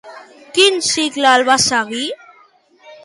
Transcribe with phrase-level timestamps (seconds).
[0.55, 2.09] Quin cicle el va seguir?